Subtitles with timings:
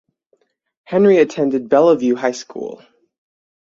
[0.83, 2.81] Henry attended Bellevue High School.